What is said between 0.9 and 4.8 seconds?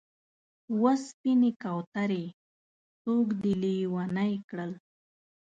سپینې کوترې! څوک دې لېونی کړل؟